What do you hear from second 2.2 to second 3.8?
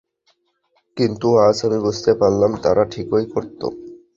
পারলাম, তারা ঠিকই করতো।